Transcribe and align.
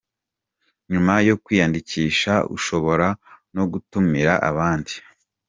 Nyuma 0.91 1.13
yo 1.27 1.35
kwiyandikisha 1.43 2.33
ushobora 2.55 3.07
no 3.55 3.63
gutumira 3.71 4.33
abandi. 4.49 4.93